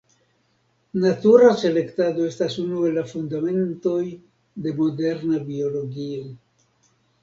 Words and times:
Natura 1.03 1.51
selektado 1.65 2.25
estas 2.31 2.57
unu 2.65 2.81
el 2.89 2.97
la 3.01 3.05
fundamentoj 3.13 3.97
de 4.67 4.77
moderna 4.83 5.47
biologio. 5.55 6.31